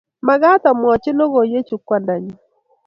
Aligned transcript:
magaat 0.27 0.63
amwachi 0.71 1.11
logoiywechu 1.17 1.75
kwanda 1.87 2.13
nyuu 2.23 2.39